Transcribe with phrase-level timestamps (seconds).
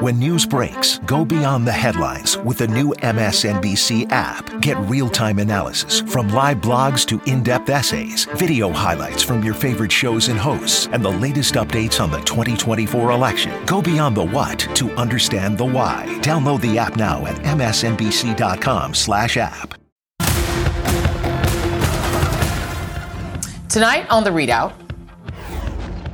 [0.00, 4.60] When news breaks, go beyond the headlines with the new MSNBC app.
[4.60, 9.54] Get real time analysis from live blogs to in depth essays, video highlights from your
[9.54, 13.52] favorite shows and hosts, and the latest updates on the 2024 election.
[13.66, 16.04] Go beyond the what to understand the why.
[16.20, 19.74] Download the app now at msnbc.com/slash app.
[23.68, 24.87] Tonight on the ReidOut.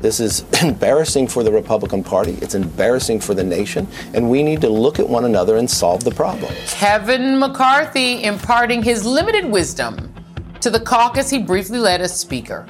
[0.05, 2.33] This is embarrassing for the Republican Party.
[2.43, 3.89] It's embarrassing for the nation.
[4.13, 6.53] And we need to look at one another and solve the problem.
[6.67, 10.13] Kevin McCarthy imparting his limited wisdom
[10.61, 12.67] to the caucus he briefly led as Speaker.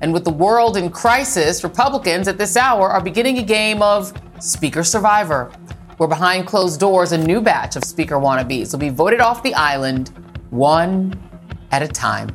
[0.00, 4.12] And with the world in crisis, Republicans at this hour are beginning a game of
[4.38, 5.50] Speaker Survivor,
[5.96, 9.54] where behind closed doors, a new batch of Speaker wannabes will be voted off the
[9.54, 10.12] island
[10.50, 11.20] one
[11.72, 12.28] at a time.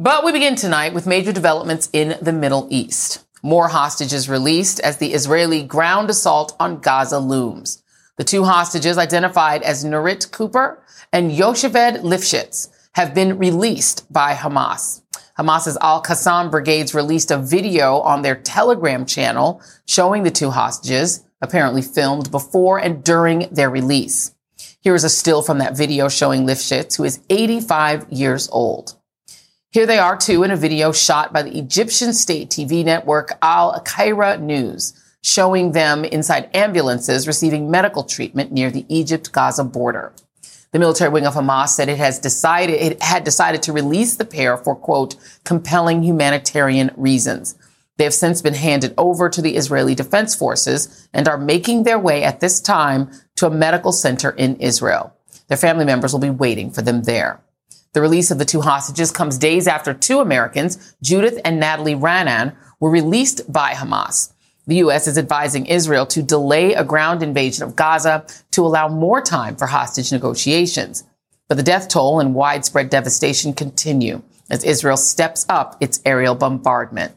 [0.00, 3.26] But we begin tonight with major developments in the Middle East.
[3.42, 7.82] More hostages released as the Israeli ground assault on Gaza looms.
[8.16, 10.80] The two hostages, identified as Nurit Cooper
[11.12, 15.02] and Yocheved Lifshitz, have been released by Hamas.
[15.36, 21.24] Hamas's Al Qassam brigades released a video on their Telegram channel showing the two hostages,
[21.42, 24.32] apparently filmed before and during their release.
[24.80, 28.94] Here is a still from that video showing Lifshitz, who is 85 years old.
[29.70, 33.78] Here they are too in a video shot by the Egyptian state TV network Al
[33.82, 40.14] Qahira News, showing them inside ambulances receiving medical treatment near the Egypt-Gaza border.
[40.72, 44.24] The military wing of Hamas said it has decided, it had decided to release the
[44.24, 47.54] pair for quote, compelling humanitarian reasons.
[47.98, 51.98] They have since been handed over to the Israeli Defense Forces and are making their
[51.98, 55.14] way at this time to a medical center in Israel.
[55.48, 57.42] Their family members will be waiting for them there.
[57.92, 62.54] The release of the two hostages comes days after two Americans, Judith and Natalie Raanan,
[62.80, 64.32] were released by Hamas.
[64.66, 65.08] The U.S.
[65.08, 69.66] is advising Israel to delay a ground invasion of Gaza to allow more time for
[69.66, 71.04] hostage negotiations.
[71.48, 77.14] But the death toll and widespread devastation continue as Israel steps up its aerial bombardment.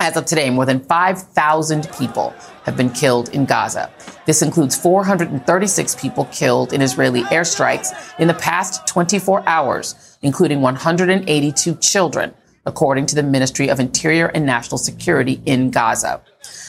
[0.00, 2.32] As of today, more than 5,000 people
[2.62, 3.90] have been killed in Gaza.
[4.26, 7.88] This includes 436 people killed in Israeli airstrikes
[8.20, 12.32] in the past 24 hours, including 182 children,
[12.64, 16.20] according to the Ministry of Interior and National Security in Gaza.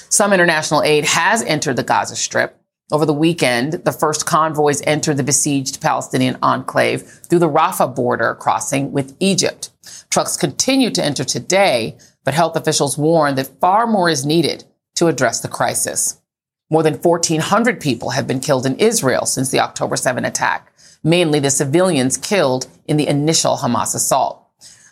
[0.10, 2.56] Some international aid has entered the Gaza Strip.
[2.92, 8.34] Over the weekend, the first convoys entered the besieged Palestinian enclave through the Rafah border
[8.34, 9.70] crossing with Egypt.
[10.10, 14.66] Trucks continue to enter today, but health officials warn that far more is needed
[14.96, 16.22] to address the crisis.
[16.70, 20.72] More than 1,400 people have been killed in Israel since the October 7 attack,
[21.04, 24.46] mainly the civilians killed in the initial Hamas assault.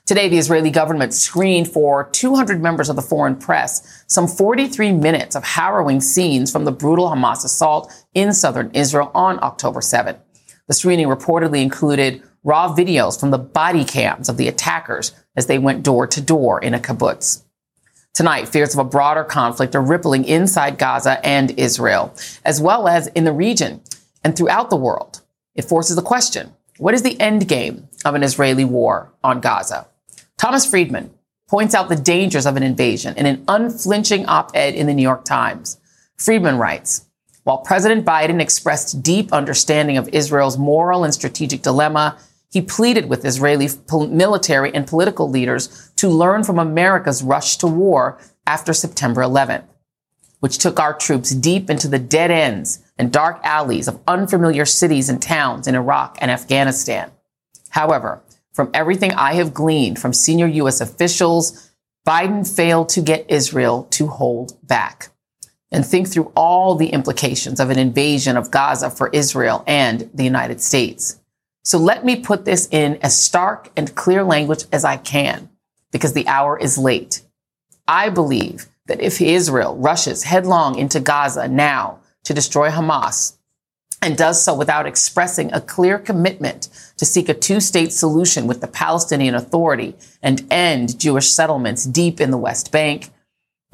[0.07, 5.35] Today, the Israeli government screened for 200 members of the foreign press some 43 minutes
[5.35, 10.15] of harrowing scenes from the brutal Hamas assault in southern Israel on October 7.
[10.67, 15.59] The screening reportedly included raw videos from the body cams of the attackers as they
[15.59, 17.43] went door to door in a kibbutz.
[18.13, 22.15] Tonight, fears of a broader conflict are rippling inside Gaza and Israel,
[22.45, 23.81] as well as in the region
[24.23, 25.21] and throughout the world.
[25.55, 29.85] It forces the question, what is the end game of an Israeli war on Gaza?
[30.37, 31.13] Thomas Friedman
[31.49, 35.25] points out the dangers of an invasion in an unflinching op-ed in the New York
[35.25, 35.77] Times.
[36.15, 37.07] Friedman writes,
[37.43, 42.17] while President Biden expressed deep understanding of Israel's moral and strategic dilemma,
[42.49, 43.69] he pleaded with Israeli
[44.09, 49.65] military and political leaders to learn from America's rush to war after September 11th,
[50.39, 55.09] which took our troops deep into the dead ends and dark alleys of unfamiliar cities
[55.09, 57.11] and towns in Iraq and Afghanistan.
[57.69, 58.21] However,
[58.53, 60.81] from everything I have gleaned from senior U.S.
[60.81, 61.71] officials,
[62.07, 65.09] Biden failed to get Israel to hold back
[65.71, 70.23] and think through all the implications of an invasion of Gaza for Israel and the
[70.23, 71.19] United States.
[71.67, 75.49] So let me put this in as stark and clear language as I can
[75.91, 77.23] because the hour is late.
[77.85, 83.35] I believe that if Israel rushes headlong into Gaza now to destroy Hamas
[84.01, 88.67] and does so without expressing a clear commitment to seek a two-state solution with the
[88.67, 89.93] Palestinian Authority
[90.23, 93.09] and end Jewish settlements deep in the West Bank,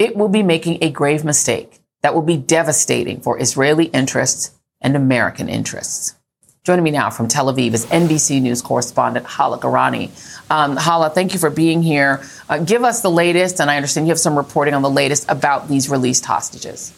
[0.00, 4.96] it will be making a grave mistake that will be devastating for Israeli interests and
[4.96, 6.16] American interests.
[6.64, 10.08] Joining me now from Tel Aviv is NBC News correspondent Hala Gorani.
[10.50, 12.22] Um, Hala, thank you for being here.
[12.48, 15.26] Uh, give us the latest, and I understand you have some reporting on the latest
[15.28, 16.94] about these released hostages.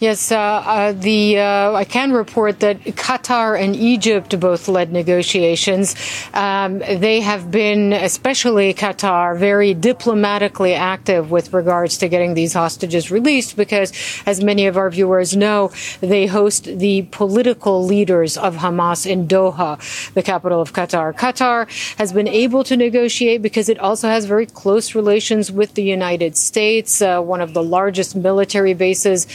[0.00, 5.94] Yes, uh, uh, the uh, I can report that Qatar and Egypt both led negotiations.
[6.32, 13.10] Um, they have been, especially Qatar, very diplomatically active with regards to getting these hostages
[13.10, 13.92] released because,
[14.24, 15.70] as many of our viewers know,
[16.00, 19.78] they host the political leaders of Hamas in Doha,
[20.14, 21.14] the capital of Qatar.
[21.14, 21.68] Qatar
[21.98, 26.38] has been able to negotiate because it also has very close relations with the United
[26.38, 29.26] States, uh, one of the largest military bases.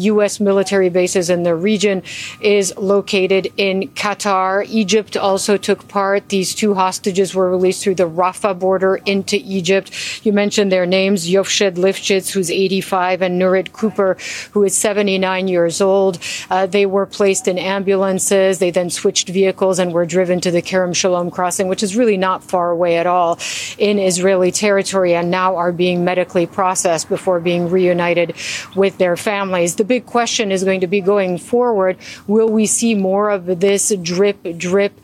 [0.00, 0.40] U.S.
[0.40, 2.02] military bases in the region
[2.40, 4.66] is located in Qatar.
[4.68, 6.28] Egypt also took part.
[6.28, 10.24] These two hostages were released through the Rafah border into Egypt.
[10.24, 14.16] You mentioned their names, Yocheved Lifshitz, who's 85, and Nurit Cooper,
[14.52, 16.18] who is 79 years old.
[16.50, 18.58] Uh, they were placed in ambulances.
[18.58, 22.16] They then switched vehicles and were driven to the Kerem Shalom crossing, which is really
[22.16, 23.38] not far away at all
[23.78, 28.34] in Israeli territory, and now are being medically processed before being reunited
[28.74, 29.76] with their families.
[29.76, 31.96] The big question is going to be going forward.
[32.28, 34.94] Will we see more of this drip, drip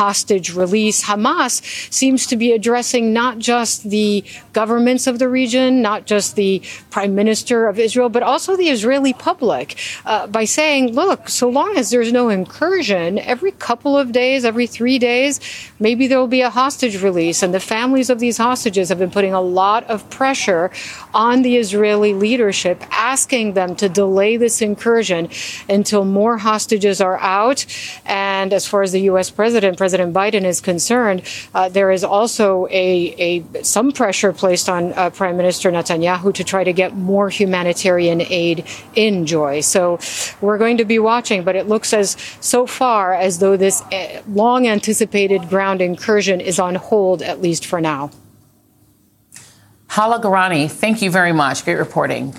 [0.00, 1.04] hostage release?
[1.04, 1.60] Hamas
[1.92, 7.14] seems to be addressing not just the governments of the region, not just the prime
[7.14, 9.76] minister of Israel, but also the Israeli public
[10.06, 14.66] uh, by saying, look, so long as there's no incursion, every couple of days, every
[14.66, 15.38] three days,
[15.78, 17.42] maybe there will be a hostage release.
[17.42, 20.70] And the families of these hostages have been putting a lot of pressure
[21.12, 25.28] on the Israeli leadership, asking them to delay delay this incursion
[25.68, 27.66] until more hostages are out.
[28.04, 29.30] And as far as the U.S.
[29.30, 31.22] president, President Biden, is concerned,
[31.54, 36.44] uh, there is also a, a, some pressure placed on uh, Prime Minister Netanyahu to
[36.44, 39.60] try to get more humanitarian aid in Joy.
[39.60, 39.98] So
[40.40, 44.22] we're going to be watching, but it looks as so far as though this uh,
[44.28, 48.10] long anticipated ground incursion is on hold, at least for now.
[49.88, 51.64] Hala Gorani, thank you very much.
[51.64, 52.34] Great reporting.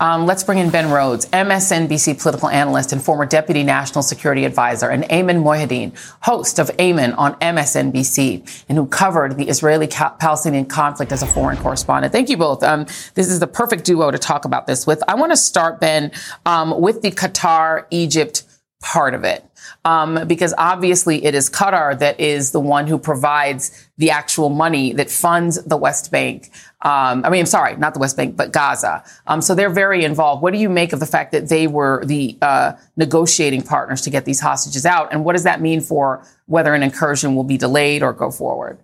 [0.00, 4.88] Um, let's bring in Ben Rhodes, MSNBC political analyst and former deputy national security advisor,
[4.88, 5.92] and Ayman Mohyeldin,
[6.22, 12.12] host of Ayman on MSNBC, and who covered the Israeli-Palestinian conflict as a foreign correspondent.
[12.12, 12.62] Thank you both.
[12.62, 15.02] Um, this is the perfect duo to talk about this with.
[15.08, 16.12] I want to start, Ben,
[16.46, 18.44] um, with the Qatar-Egypt
[18.80, 19.47] part of it.
[19.84, 24.92] Um, because obviously it is Qatar that is the one who provides the actual money
[24.92, 26.50] that funds the West Bank.
[26.82, 29.02] Um, I mean, I'm sorry, not the West Bank, but Gaza.
[29.26, 30.42] Um, so they're very involved.
[30.42, 34.10] What do you make of the fact that they were the uh, negotiating partners to
[34.10, 35.12] get these hostages out?
[35.12, 38.78] And what does that mean for whether an incursion will be delayed or go forward?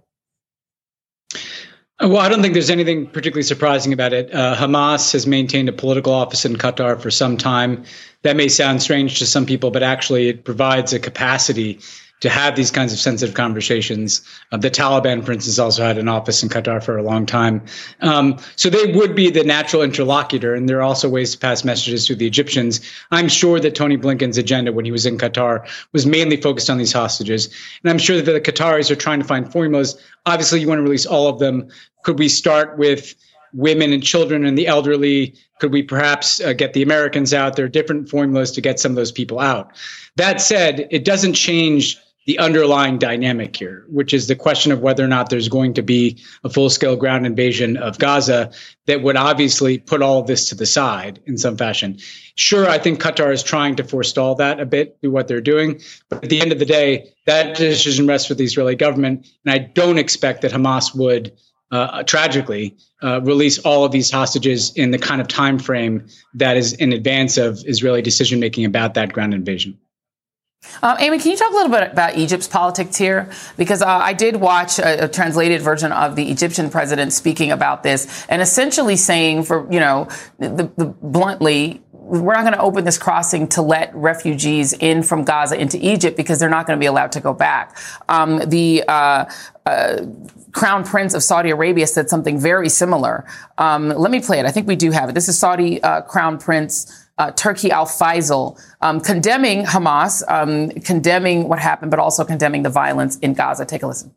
[2.05, 4.33] Well, I don't think there's anything particularly surprising about it.
[4.35, 7.83] Uh, Hamas has maintained a political office in Qatar for some time.
[8.21, 11.81] That may sound strange to some people, but actually it provides a capacity
[12.25, 14.23] to have these kinds of sensitive conversations.
[14.51, 17.61] Uh, the Taliban, for instance, also had an office in Qatar for a long time.
[18.01, 21.65] Um, so they would be the natural interlocutor, and there are also ways to pass
[21.65, 22.81] messages to the Egyptians.
[23.11, 26.79] I'm sure that Tony Blinken's agenda when he was in Qatar was mainly focused on
[26.79, 27.55] these hostages.
[27.83, 29.95] And I'm sure that the Qataris are trying to find formulas.
[30.25, 31.69] Obviously, you want to release all of them.
[32.05, 33.15] Could we start with
[33.53, 35.35] women and children and the elderly?
[35.61, 37.55] Could we perhaps uh, get the Americans out?
[37.55, 39.73] There are different formulas to get some of those people out.
[40.17, 45.05] That said, it doesn't change the underlying dynamic here, which is the question of whether
[45.05, 48.51] or not there's going to be a full scale ground invasion of Gaza
[48.87, 51.99] that would obviously put all this to the side in some fashion.
[52.35, 55.81] Sure, I think Qatar is trying to forestall that a bit through what they're doing.
[56.09, 59.27] But at the end of the day, that decision rests with the Israeli government.
[59.45, 61.33] And I don't expect that Hamas would
[61.71, 66.57] uh, tragically uh, release all of these hostages in the kind of time frame that
[66.57, 69.79] is in advance of Israeli decision making about that ground invasion.
[70.83, 73.31] Um, Ayman, can you talk a little bit about Egypt's politics here?
[73.57, 77.83] Because uh, I did watch a, a, translated version of the Egyptian president speaking about
[77.83, 82.85] this and essentially saying, for you know, the, the bluntly, we're not going to open
[82.85, 86.81] this crossing to let refugees in from Gaza into Egypt because they're not going to
[86.81, 87.79] be allowed to go back.
[88.09, 89.25] Um, the uh,
[89.65, 90.07] uh,
[90.53, 93.25] Crown Prince of Saudi Arabia said something very similar.
[93.57, 94.45] Um, let me play it.
[94.45, 95.15] I think we do have it.
[95.15, 101.49] This is Saudi uh, Crown Prince uh, Turki Al Faisal, um, condemning Hamas, um, condemning
[101.49, 103.65] what happened, but also condemning the violence in Gaza.
[103.65, 104.15] Take a listen.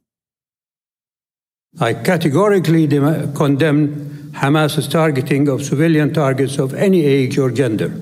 [1.79, 7.93] I categorically de- condemn Hamas's targeting of civilian targets of any age or gender,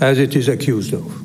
[0.00, 1.20] as it is accused of.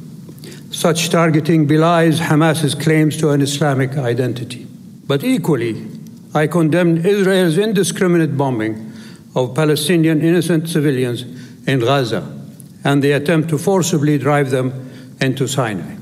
[0.71, 4.67] Such targeting belies Hamas's claims to an Islamic identity.
[5.07, 5.87] But equally,
[6.35, 8.93] I condemn Israel's indiscriminate bombing
[9.35, 11.23] of Palestinian innocent civilians
[11.67, 12.38] in Gaza
[12.83, 14.89] and the attempt to forcibly drive them
[15.21, 15.95] into Sinai.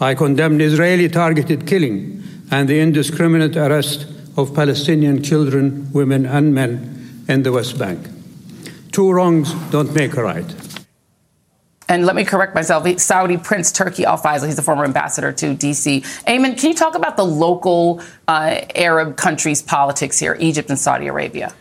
[0.00, 7.24] I condemn Israeli targeted killing and the indiscriminate arrest of Palestinian children, women, and men
[7.28, 8.06] in the West Bank.
[8.92, 10.54] Two wrongs don't make a right.
[11.88, 14.46] and let me correct myself, Saudi Prince Turki Al Faisal.
[14.46, 16.02] He's the former ambassador to D.C.
[16.26, 21.06] Ayman, can you talk about the local uh, Arab countries' politics here, Egypt and Saudi
[21.06, 21.52] Arabia?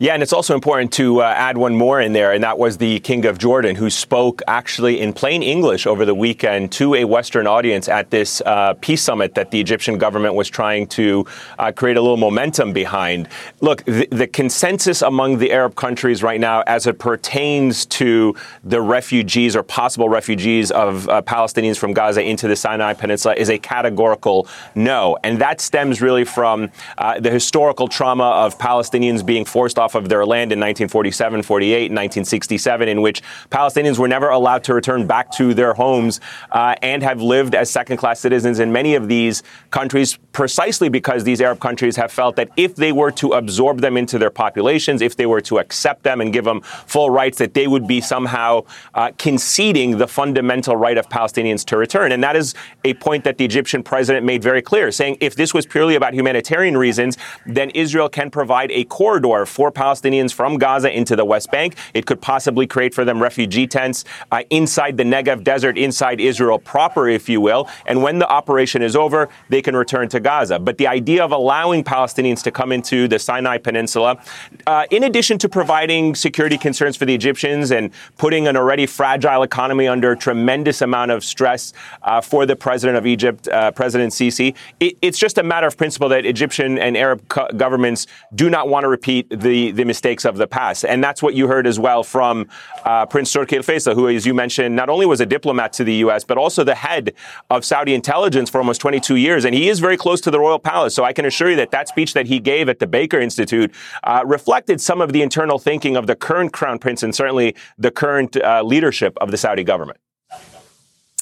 [0.00, 2.78] Yeah, and it's also important to uh, add one more in there, and that was
[2.78, 7.04] the King of Jordan, who spoke actually in plain English over the weekend to a
[7.04, 11.24] Western audience at this uh, peace summit that the Egyptian government was trying to
[11.60, 13.28] uh, create a little momentum behind.
[13.60, 18.34] Look, the, the, consensus among the Arab countries right now, as it pertains to
[18.64, 23.48] the refugees or possible refugees of uh, Palestinians from Gaza into the Sinai Peninsula, is
[23.48, 25.16] a categorical no.
[25.22, 30.08] And that stems really from uh, the historical trauma of Palestinians being forced off of
[30.08, 35.30] their land in 1947, 48, 1967, in which Palestinians were never allowed to return back
[35.32, 36.20] to their homes
[36.52, 41.24] uh, and have lived as second class citizens in many of these countries precisely because
[41.24, 45.02] these Arab countries have felt that if they were to absorb them into their populations,
[45.02, 48.00] if they were to accept them and give them full rights, that they would be
[48.00, 48.62] somehow
[48.94, 52.12] uh, conceding the fundamental right of Palestinians to return.
[52.12, 55.52] And that is a point that the Egyptian president made very clear, saying if this
[55.52, 60.90] was purely about humanitarian reasons, then Israel can provide a corridor for Palestinians from Gaza
[60.90, 61.76] into the West Bank.
[61.92, 66.58] It could possibly create for them refugee tents uh, inside the Negev desert, inside Israel
[66.58, 67.68] proper, if you will.
[67.86, 70.58] And when the operation is over, they can return to Gaza.
[70.58, 74.18] But the idea of allowing Palestinians to come into the Sinai Peninsula,
[74.66, 79.42] uh, in addition to providing security concerns for the Egyptians and putting an already fragile
[79.42, 84.54] economy under tremendous amount of stress uh, for the president of Egypt, uh, President Sisi,
[84.80, 88.68] it, it's just a matter of principle that Egyptian and Arab co- governments do not
[88.68, 90.84] want to repeat the the, mistakes of the past.
[90.84, 92.48] And that's what you heard as well from
[92.84, 95.94] uh, Prince Al Faisal, who, as you mentioned, not only was a diplomat to the
[95.96, 97.14] U.S., but also the head
[97.50, 99.44] of Saudi intelligence for almost 22 years.
[99.44, 100.94] And he is very close to the royal palace.
[100.94, 103.72] So I can assure you that that speech that he gave at the Baker Institute
[104.02, 107.90] uh, reflected some of the internal thinking of the current crown prince and certainly the
[107.90, 109.98] current uh, leadership of the Saudi government.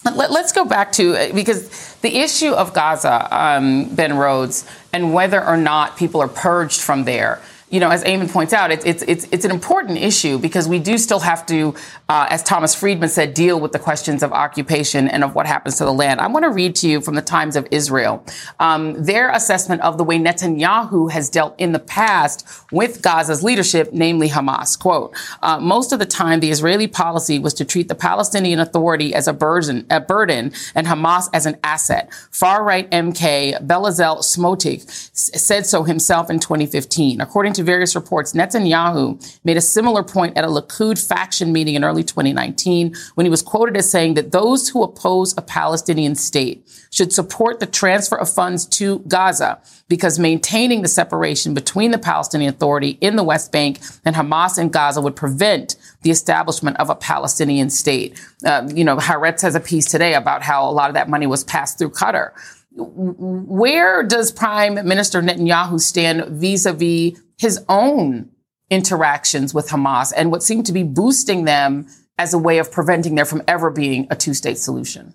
[0.05, 5.15] Let, us go back to uh, because the issue of Gaza, um, Ben Rhodes, and
[5.15, 7.41] whether or not people are purged from there
[7.73, 10.79] you know, as Ayman points out, it's, it's, it's, it's an important issue because we
[10.79, 11.75] do still have to,
[12.11, 15.79] uh, as Thomas Friedman said, deal with the questions of occupation and of what happens
[15.79, 16.21] to the land.
[16.21, 18.25] I want to read to you from the Times of Israel
[18.61, 23.89] um, their assessment of the way Netanyahu has dealt in the past with Gaza's leadership,
[23.93, 24.79] namely Hamas.
[24.79, 29.15] Quote, uh, most of the time, the Israeli policy was to treat the Palestinian Authority
[29.15, 32.13] as a burden, a burden and Hamas as an asset.
[32.33, 37.23] Far-right MK Bezalel Smotrich said so himself in 2015.
[37.23, 41.75] According to to various reports, Netanyahu made a similar point at a Likud faction meeting
[41.75, 46.15] in early 2019 when he was quoted as saying that those who oppose a Palestinian
[46.15, 51.99] state should support the transfer of funds to Gaza because maintaining the separation between the
[51.99, 56.91] Palestinian Authority in the West Bank and Hamas in Gaza would prevent the establishment of
[56.91, 58.21] a Palestinian state.
[58.45, 61.27] Uh, you know, Haaretz has a piece today about how a lot of that money
[61.27, 62.33] was passed through Qatar
[62.75, 68.31] where does Prime Minister Netanyahu stand vis-a-vis his own
[68.71, 73.17] interactions with Hamas and what seemed to be boosting them as a way of preventing
[73.17, 75.13] there from ever being a two-state solution?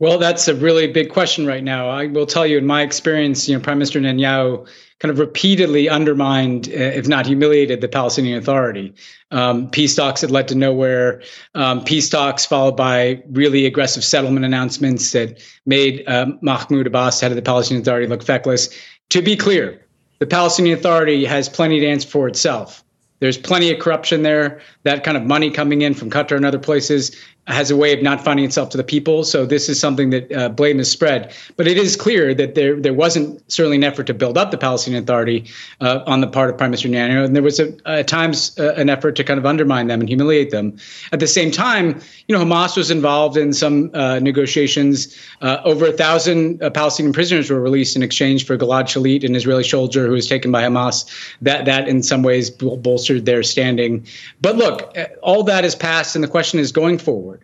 [0.00, 1.88] Well, that's a really big question right now.
[1.88, 4.68] I will tell you, in my experience, you know, Prime Minister Netanyahu
[4.98, 8.92] kind of repeatedly undermined, uh, if not humiliated, the Palestinian Authority.
[9.30, 11.22] Um, peace talks had led to nowhere.
[11.54, 17.30] Um, peace talks followed by really aggressive settlement announcements that made uh, Mahmoud Abbas, head
[17.30, 18.76] of the Palestinian Authority, look feckless.
[19.10, 19.85] To be clear,
[20.18, 22.82] the Palestinian Authority has plenty to answer for itself.
[23.20, 24.60] There's plenty of corruption there.
[24.82, 27.16] That kind of money coming in from Qatar and other places
[27.46, 29.22] has a way of not finding itself to the people.
[29.22, 31.32] So this is something that uh, blame is spread.
[31.56, 34.58] But it is clear that there there wasn't certainly an effort to build up the
[34.58, 35.48] Palestinian Authority
[35.80, 38.74] uh, on the part of Prime Minister Netanyahu, and there was a, at times uh,
[38.74, 40.76] an effort to kind of undermine them and humiliate them.
[41.12, 45.16] At the same time, you know, Hamas was involved in some uh, negotiations.
[45.40, 49.36] Uh, over a thousand uh, Palestinian prisoners were released in exchange for Gilad Shalit, an
[49.36, 51.04] Israeli soldier who was taken by Hamas.
[51.42, 54.04] That that in some ways bolstered their standing.
[54.40, 57.35] But look, all that is past, and the question is going forward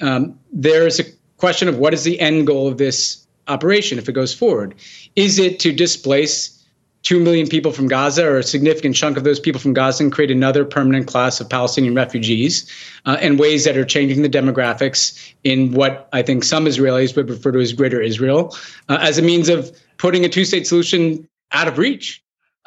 [0.00, 1.04] um, there's a
[1.36, 4.74] question of what is the end goal of this operation if it goes forward?
[5.16, 6.56] Is it to displace
[7.02, 10.12] 2 million people from Gaza or a significant chunk of those people from Gaza and
[10.12, 12.70] create another permanent class of Palestinian refugees
[13.06, 17.30] uh, in ways that are changing the demographics in what I think some Israelis would
[17.30, 18.54] refer to as greater Israel
[18.88, 22.22] uh, as a means of putting a two state solution out of reach?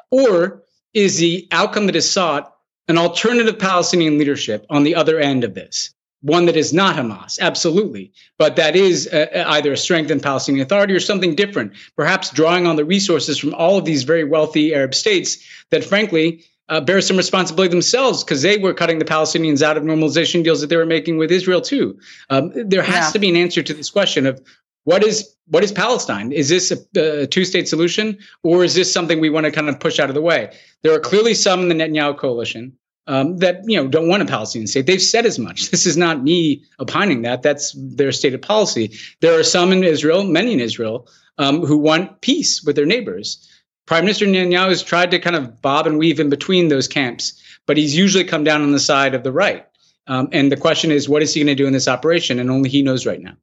[0.09, 0.63] Or
[0.93, 2.55] is the outcome that is sought
[2.87, 5.93] an alternative Palestinian leadership on the other end of this?
[6.23, 10.65] One that is not Hamas, absolutely, but that is uh, uh, either a strengthened Palestinian
[10.65, 14.73] Authority or something different, perhaps drawing on the resources from all of these very wealthy
[14.73, 15.37] Arab states
[15.69, 19.83] that, frankly, uh, bear some responsibility themselves because they were cutting the Palestinians out of
[19.83, 21.99] normalization deals that they were making with Israel too.
[22.29, 23.11] Um, there has yeah.
[23.11, 24.41] to be an answer to this question of
[24.85, 26.31] what is what is Palestine?
[26.31, 29.77] Is this a, a two-state solution, or is this something we want to kind of
[29.77, 30.55] push out of the way?
[30.83, 34.25] There are clearly some in the Netanyahu coalition um, that you know don't want a
[34.25, 34.85] Palestinian state.
[34.85, 35.71] They've said as much.
[35.71, 37.41] This is not me opining that.
[37.41, 38.97] That's their stated policy.
[39.21, 41.07] There are some in Israel, many in Israel,
[41.37, 43.49] um, who want peace with their neighbors.
[43.85, 47.33] Prime Minister Netanyahu has tried to kind of bob and weave in between those camps,
[47.65, 49.65] but he's usually come down on the side of the right.
[50.07, 52.39] Um, and the question is, what is he going to do in this operation?
[52.39, 53.35] And only he knows right now.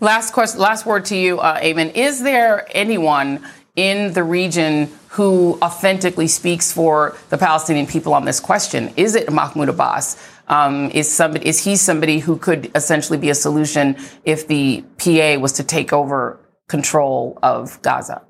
[0.00, 1.58] Last question, last word to you, uh.
[1.62, 8.38] Is there anyone in the region who authentically speaks for the Palestinian people on this
[8.38, 8.92] question?
[8.96, 10.18] Is it Mahmoud Abbas?
[10.46, 15.40] Um, is somebody is he somebody who could essentially be a solution if the PA
[15.40, 18.25] was to take over control of Gaza?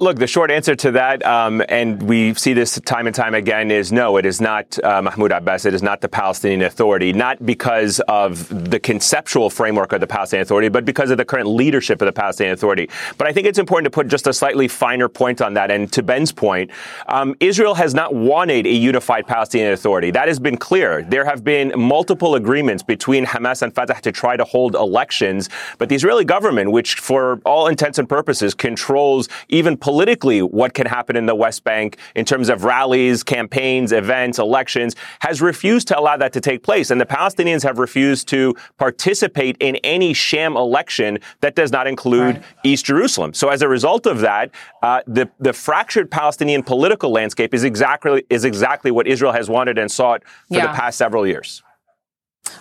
[0.00, 3.70] Look, the short answer to that, um, and we see this time and time again,
[3.70, 5.64] is no, it is not uh, Mahmoud Abbas.
[5.64, 10.42] It is not the Palestinian Authority, not because of the conceptual framework of the Palestinian
[10.42, 12.90] Authority, but because of the current leadership of the Palestinian Authority.
[13.16, 15.70] But I think it's important to put just a slightly finer point on that.
[15.70, 16.70] And to Ben's point,
[17.06, 20.10] um, Israel has not wanted a unified Palestinian Authority.
[20.10, 21.02] That has been clear.
[21.02, 25.88] There have been multiple agreements between Hamas and Fatah to try to hold elections, but
[25.88, 31.16] the Israeli government, which for all intents and purposes controls even politically what can happen
[31.16, 36.16] in the West Bank in terms of rallies, campaigns, events, elections, has refused to allow
[36.16, 36.90] that to take place.
[36.90, 42.36] And the Palestinians have refused to participate in any sham election that does not include
[42.36, 42.44] right.
[42.64, 43.34] East Jerusalem.
[43.34, 44.50] So as a result of that,
[44.82, 49.78] uh, the, the fractured Palestinian political landscape is exactly, is exactly what Israel has wanted
[49.78, 50.66] and sought for yeah.
[50.66, 51.62] the past several years.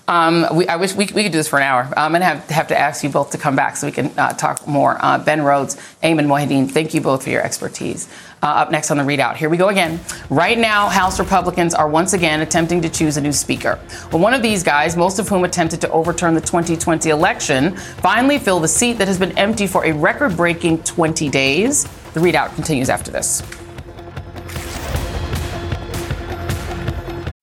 [0.08, 1.92] Um, we, I wish we, we, could do this for an hour.
[1.98, 4.18] I'm going to have, have to ask you both to come back so we can
[4.18, 4.98] uh, talk more.
[5.02, 8.08] Uh, ben Rhodes, Ayman Mohyeldin, thank you both for your expertise.
[8.42, 10.00] Uh, up next on the ReidOut, Here we go again.
[10.30, 13.80] Right now, House Republicans are once again attempting to choose a new speaker.
[14.12, 18.38] Well, one of these guys, most of whom attempted to overturn the 2020 election, finally
[18.38, 21.84] filled the seat that has been empty for a record breaking 20 days.
[22.14, 23.42] The ReidOut continues after this.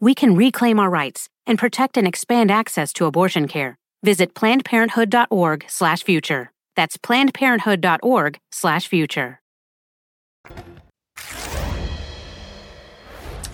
[0.00, 3.78] we can reclaim our rights and protect and expand access to abortion care.
[4.02, 6.50] Visit plannedparenthood.org/future.
[6.76, 9.40] That's plannedparenthood.org/future.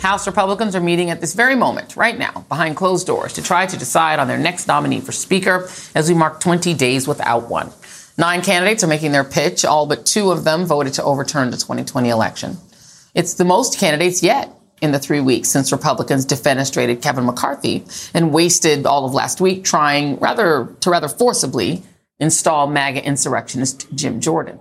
[0.00, 3.66] House Republicans are meeting at this very moment, right now, behind closed doors, to try
[3.66, 7.70] to decide on their next nominee for Speaker as we mark 20 days without one.
[8.18, 9.64] Nine candidates are making their pitch.
[9.64, 12.58] All but two of them voted to overturn the 2020 election.
[13.14, 14.50] It's the most candidates yet
[14.82, 19.64] in the three weeks since Republicans defenestrated Kevin McCarthy and wasted all of last week
[19.64, 21.82] trying rather to rather forcibly
[22.18, 24.60] install MAGA insurrectionist Jim Jordan.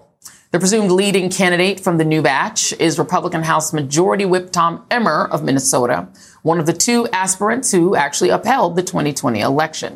[0.52, 5.26] The presumed leading candidate from the new batch is Republican House Majority Whip Tom Emmer
[5.32, 6.10] of Minnesota,
[6.44, 9.94] one of the two aspirants who actually upheld the 2020 election,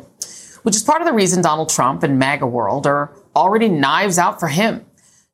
[0.62, 4.40] which is part of the reason Donald Trump and MAGA world are already knives out
[4.40, 4.84] for him.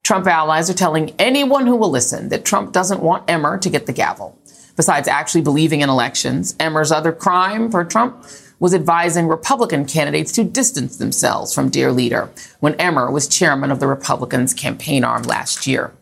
[0.02, 3.86] Trump allies are telling anyone who will listen that Trump doesn't want Emmer to get
[3.86, 4.36] the gavel.
[4.76, 8.24] Besides actually believing in elections, Emmer's other crime for Trump
[8.58, 12.30] was advising Republican candidates to distance themselves from dear leader
[12.60, 15.92] when Emmer was chairman of the Republicans' campaign arm last year.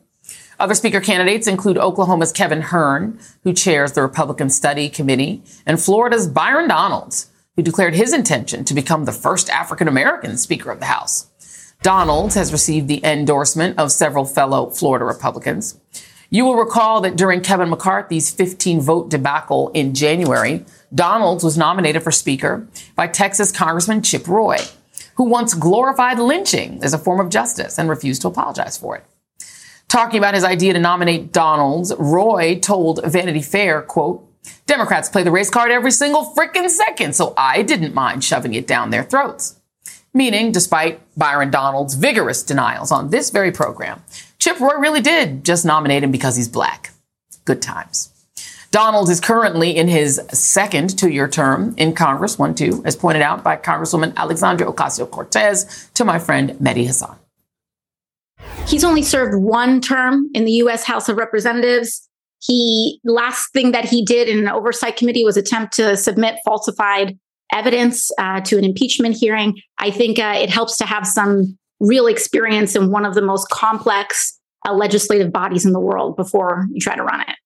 [0.59, 6.29] Other speaker candidates include Oklahoma's Kevin Hern, who chairs the Republican Study Committee, and Florida's
[6.29, 10.85] Byron Donalds, who declared his intention to become the first African American Speaker of the
[10.87, 11.31] House.
[11.83, 15.81] Donalds has received the endorsement of several fellow Florida Republicans.
[16.33, 20.65] You will recall that during Kevin McCarthy's 15 vote debacle in January,
[20.95, 24.59] Donalds was nominated for Speaker by Texas Congressman Chip Roy,
[25.17, 29.05] who once glorified lynching as a form of justice and refused to apologize for it.
[29.89, 34.25] Talking about his idea to nominate Donalds, Roy told Vanity Fair, quote,
[34.67, 38.69] Democrats play the race card every single frickin' second, so I didn't mind shoving it
[38.69, 39.57] down their throats.
[40.15, 44.03] Meaning, despite Byron Donalds' vigorous denials on this very program,
[44.41, 46.91] Chip Roy really did just nominate him because he's black.
[47.45, 48.11] Good times.
[48.71, 53.23] Donald is currently in his second two year term in Congress, one, two, as pointed
[53.23, 57.17] out by Congresswoman Alexandria Ocasio Cortez to my friend Mehdi Hasan.
[58.67, 60.85] He's only served one term in the U.S.
[60.85, 62.09] House of Representatives.
[62.41, 67.19] He last thing that he did in an oversight committee was attempt to submit falsified
[67.53, 69.61] evidence uh, to an impeachment hearing.
[69.79, 73.49] I think uh, it helps to have some real experience in one of the most
[73.49, 74.39] complex
[74.69, 77.37] uh, legislative bodies in the world before you try to run it.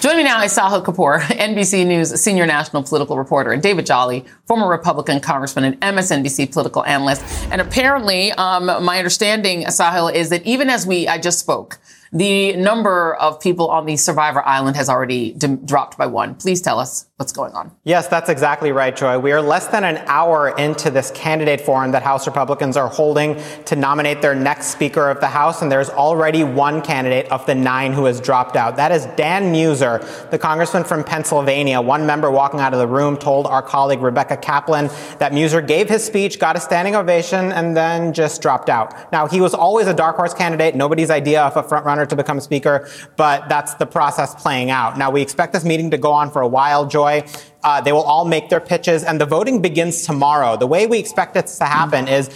[0.00, 4.24] Joining me now is Sahil Kapoor, NBC News senior national political reporter, and David Jolly,
[4.46, 7.22] former Republican congressman and MSNBC political analyst.
[7.52, 11.78] And apparently, um, my understanding, Sahil, is that even as we I just spoke,
[12.12, 16.34] the number of people on the survivor island has already d- dropped by one.
[16.34, 17.70] Please tell us what's going on.
[17.84, 19.18] Yes, that's exactly right, Joy.
[19.18, 23.40] We are less than an hour into this candidate forum that House Republicans are holding
[23.66, 27.54] to nominate their next Speaker of the House, and there's already one candidate of the
[27.54, 28.76] nine who has dropped out.
[28.76, 31.80] That is Dan Meuser, the congressman from Pennsylvania.
[31.80, 35.88] One member walking out of the room told our colleague Rebecca Kaplan that Meuser gave
[35.88, 39.12] his speech, got a standing ovation, and then just dropped out.
[39.12, 42.40] Now, he was always a dark horse candidate, nobody's idea of a frontrunner to become
[42.40, 44.98] speaker, but that's the process playing out.
[44.98, 47.24] Now, we expect this meeting to go on for a while, Joy.
[47.62, 50.56] Uh, they will all make their pitches, and the voting begins tomorrow.
[50.56, 52.30] The way we expect it to happen is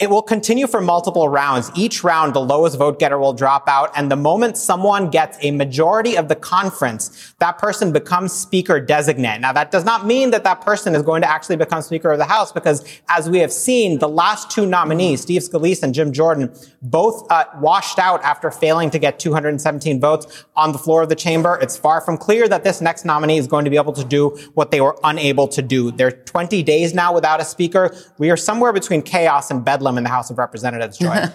[0.00, 1.70] it will continue for multiple rounds.
[1.76, 3.92] Each round, the lowest vote getter will drop out.
[3.96, 9.40] And the moment someone gets a majority of the conference, that person becomes speaker designate.
[9.40, 12.18] Now, that does not mean that that person is going to actually become speaker of
[12.18, 16.12] the house because as we have seen, the last two nominees, Steve Scalise and Jim
[16.12, 21.08] Jordan, both uh, washed out after failing to get 217 votes on the floor of
[21.08, 21.60] the chamber.
[21.62, 24.30] It's far from clear that this next nominee is going to be able to do
[24.54, 25.92] what they were unable to do.
[25.92, 27.94] They're 20 days now without a speaker.
[28.18, 31.24] We are somewhere between chaos bedlam in the House of Representatives, Joy.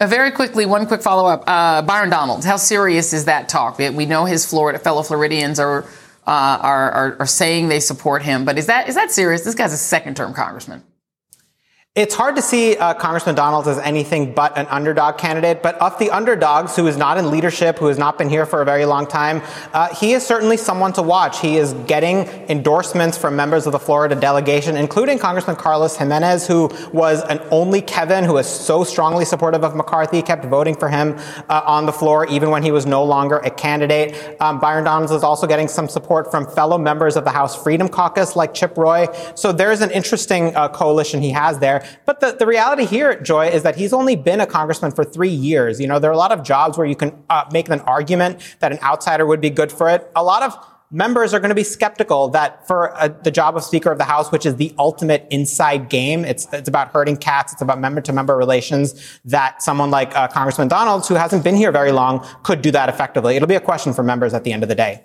[0.00, 1.44] Uh, very quickly, one quick follow up.
[1.46, 3.78] Uh, Byron Donalds, how serious is that talk?
[3.78, 5.84] We know his Florida fellow Floridians are,
[6.26, 9.44] uh, are, are, are saying they support him, but is that is that serious?
[9.44, 10.82] This guy's a second term congressman.
[11.94, 15.98] It's hard to see uh, Congressman Donalds as anything but an underdog candidate, but of
[15.98, 18.86] the underdogs who is not in leadership, who has not been here for a very
[18.86, 19.42] long time,
[19.74, 21.40] uh, he is certainly someone to watch.
[21.40, 26.70] He is getting endorsements from members of the Florida delegation, including Congressman Carlos Gimenez, who
[26.94, 31.18] was an only Kevin, who was so strongly supportive of McCarthy, kept voting for him
[31.50, 34.40] uh, on the floor, even when he was no longer a candidate.
[34.40, 37.86] Um, Byron Donalds is also getting some support from fellow members of the House Freedom
[37.86, 39.08] Caucus, like Chip Roy.
[39.34, 41.81] So there's an interesting uh, coalition he has there.
[42.06, 45.04] But the, the reality here, at Joy, is that he's only been a congressman for
[45.04, 45.80] three years.
[45.80, 48.56] You know, there are a lot of jobs where you can uh, make an argument
[48.60, 50.10] that an outsider would be good for it.
[50.16, 50.56] A lot of
[50.92, 54.04] members are going to be skeptical that for uh, the job of Speaker of the
[54.04, 58.00] House, which is the ultimate inside game, it's, it's about herding cats, it's about member
[58.02, 62.24] to member relations, that someone like uh, Congressman Donalds, who hasn't been here very long,
[62.42, 63.36] could do that effectively.
[63.36, 65.04] It'll be a question for members at the end of the day.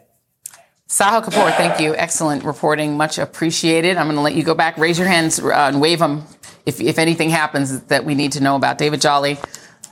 [0.89, 1.93] Sahil Kapoor, thank you.
[1.95, 2.95] Excellent reporting.
[2.95, 3.97] Much appreciated.
[3.97, 4.77] I'm going to let you go back.
[4.77, 6.23] Raise your hands uh, and wave them
[6.67, 8.77] if, if anything happens that we need to know about.
[8.77, 9.37] David Jolly,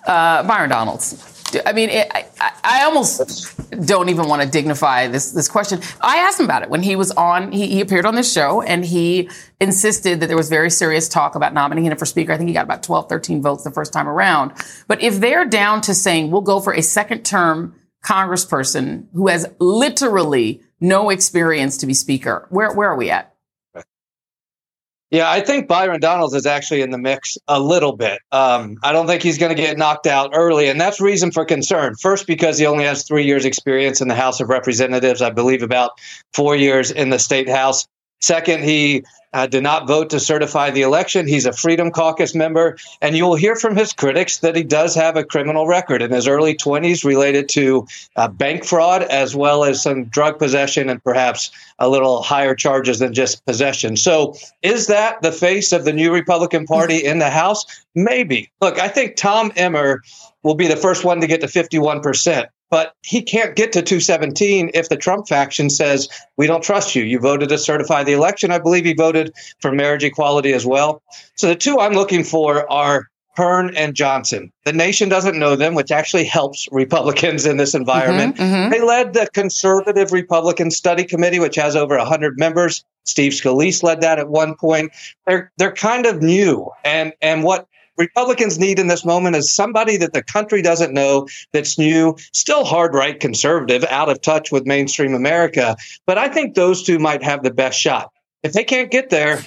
[0.06, 1.32] uh, Byron Donalds.
[1.66, 2.26] I mean, it, I,
[2.64, 3.56] I, almost
[3.88, 5.80] don't even want to dignify this this question.
[6.02, 7.52] I asked him about it when he was on.
[7.54, 9.30] He, he, appeared on this show and he
[9.62, 12.34] insisted that there was very serious talk about nominating him for speaker.
[12.34, 14.54] I think he got about 12, 13 votes the first time around.
[14.88, 19.48] But if they're down to saying we'll go for a second term congressperson who has
[19.60, 23.35] literally no experience to be speaker, where where are we at?
[25.12, 28.20] Yeah, I think Byron Donalds is actually in the mix a little bit.
[28.32, 31.46] Um, I don't think he's going to get knocked out early, and that's reason for
[31.46, 31.96] concern.
[32.02, 35.62] First, because he only has three years' experience in the House of Representatives, I believe
[35.62, 35.92] about
[36.34, 37.88] four years in the state house.
[38.20, 39.04] Second, he
[39.36, 41.28] uh, did not vote to certify the election.
[41.28, 44.96] He's a Freedom Caucus member, and you will hear from his critics that he does
[44.96, 49.66] have a criminal record in his early 20s related to uh, bank fraud as well
[49.66, 53.98] as some drug possession and perhaps a little higher charges than just possession.
[53.98, 57.66] So, is that the face of the new Republican Party in the House?
[57.94, 58.50] Maybe.
[58.62, 60.02] Look, I think Tom Emmer
[60.44, 64.72] will be the first one to get to 51% but he can't get to 217
[64.74, 67.04] if the Trump faction says, we don't trust you.
[67.04, 68.52] You voted to certify the election.
[68.52, 71.02] I believe he voted for marriage equality as well.
[71.36, 74.52] So the two I'm looking for are Hern and Johnson.
[74.64, 78.38] The nation doesn't know them, which actually helps Republicans in this environment.
[78.38, 78.72] Mm-hmm, mm-hmm.
[78.72, 82.84] They led the conservative Republican Study Committee, which has over 100 members.
[83.04, 84.92] Steve Scalise led that at one point.
[85.28, 89.98] They're they're kind of new, and and what Republicans need in this moment is somebody
[89.98, 94.66] that the country doesn't know that's new, still hard right conservative, out of touch with
[94.66, 95.78] mainstream America.
[96.06, 98.12] But I think those two might have the best shot.
[98.44, 99.42] If they can't get there,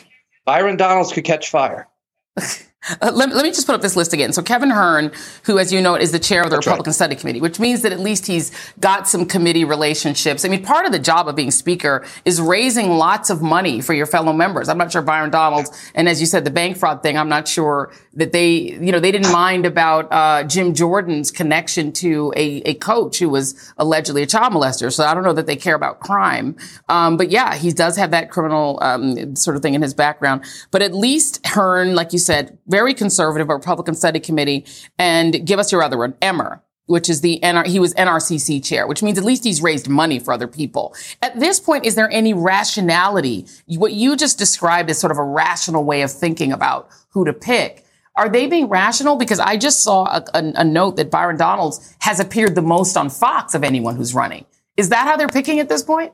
[0.44, 1.88] Byron Donalds could catch fire.
[3.01, 4.33] Uh, let, let, me just put up this list again.
[4.33, 5.12] So Kevin Hern,
[5.44, 6.94] who, as you know, is the chair of the That's Republican right.
[6.94, 10.44] Study Committee, which means that at least he's got some committee relationships.
[10.44, 13.94] I mean, part of the job of being speaker is raising lots of money for
[13.94, 14.68] your fellow members.
[14.68, 17.48] I'm not sure Byron Donalds, and as you said, the bank fraud thing, I'm not
[17.48, 22.62] sure that they, you know, they didn't mind about uh, Jim Jordan's connection to a,
[22.62, 24.92] a coach who was allegedly a child molester.
[24.92, 26.57] So I don't know that they care about crime.
[26.88, 30.44] Um, but yeah, he does have that criminal um, sort of thing in his background.
[30.70, 34.64] But at least Hern, like you said, very conservative, a Republican study committee,
[34.98, 38.86] and give us your other one, Emmer which is the NR, he was NRCC chair,
[38.86, 40.94] which means at least he's raised money for other people.
[41.22, 43.46] At this point, is there any rationality?
[43.66, 47.32] What you just described as sort of a rational way of thinking about who to
[47.32, 47.84] pick.
[48.16, 49.16] Are they being rational?
[49.16, 52.96] Because I just saw a, a, a note that Byron Donalds has appeared the most
[52.96, 54.44] on Fox of anyone who's running.
[54.76, 56.12] Is that how they're picking at this point?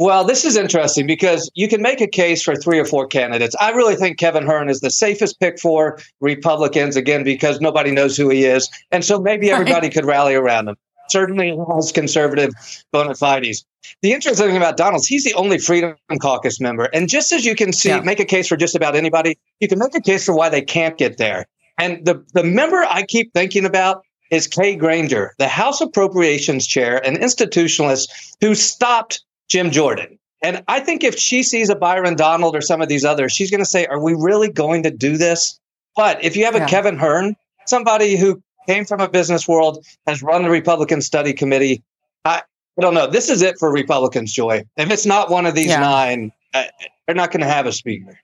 [0.00, 3.54] Well, this is interesting because you can make a case for three or four candidates.
[3.60, 8.16] I really think Kevin Hern is the safest pick for Republicans, again, because nobody knows
[8.16, 8.70] who he is.
[8.90, 9.92] And so maybe everybody right.
[9.92, 10.76] could rally around him.
[11.10, 12.54] Certainly has conservative
[12.92, 13.66] bona fides.
[14.00, 16.84] The interesting thing about Donalds, he's the only Freedom Caucus member.
[16.94, 18.00] And just as you can see, yeah.
[18.00, 20.62] make a case for just about anybody, you can make a case for why they
[20.62, 21.44] can't get there.
[21.76, 27.06] And the, the member I keep thinking about is Kay Granger, the House Appropriations Chair,
[27.06, 28.08] an institutionalist
[28.40, 30.18] who stopped Jim Jordan.
[30.42, 33.50] And I think if she sees a Byron Donald or some of these others, she's
[33.50, 35.60] going to say, Are we really going to do this?
[35.96, 36.66] But if you have a yeah.
[36.66, 37.36] Kevin Hern,
[37.66, 41.82] somebody who came from a business world, has run the Republican Study Committee,
[42.24, 42.42] I,
[42.78, 43.06] I don't know.
[43.06, 44.64] This is it for Republicans, Joy.
[44.76, 45.80] If it's not one of these yeah.
[45.80, 46.64] nine, uh,
[47.06, 48.18] they're not going to have a speaker.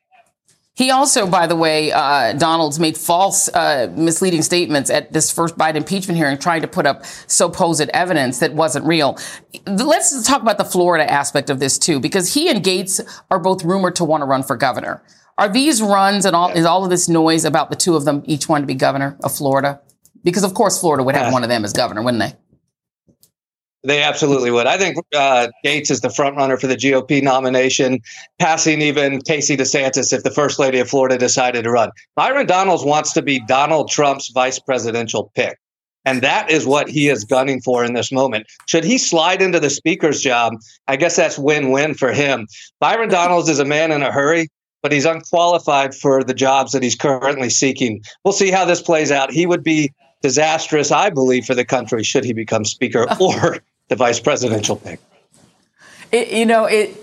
[0.76, 5.56] He also, by the way, uh, Donald's made false, uh, misleading statements at this first
[5.56, 9.18] Biden impeachment hearing, trying to put up supposed evidence that wasn't real.
[9.66, 13.64] Let's talk about the Florida aspect of this too, because he and Gaetz are both
[13.64, 15.02] rumored to want to run for governor.
[15.38, 18.22] Are these runs and all is all of this noise about the two of them
[18.26, 19.80] each one to be governor of Florida?
[20.24, 22.36] Because of course Florida would have one of them as governor, wouldn't they?
[23.86, 24.66] They absolutely would.
[24.66, 28.00] I think uh, Gaetz is the front runner for the GOP nomination,
[28.40, 31.90] passing even Casey DeSantis if the first lady of Florida decided to run.
[32.16, 35.56] Byron Donalds wants to be Donald Trump's vice presidential pick.
[36.04, 38.46] And that is what he is gunning for in this moment.
[38.66, 40.54] Should he slide into the speaker's job,
[40.88, 42.48] I guess that's win win for him.
[42.80, 44.48] Byron Donalds is a man in a hurry,
[44.82, 48.02] but he's unqualified for the jobs that he's currently seeking.
[48.24, 49.30] We'll see how this plays out.
[49.30, 53.96] He would be disastrous, I believe, for the country should he become speaker or the
[53.96, 55.00] vice presidential pick.
[56.12, 56.96] It, you know, it.